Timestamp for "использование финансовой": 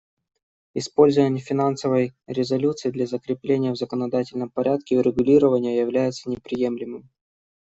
0.73-2.15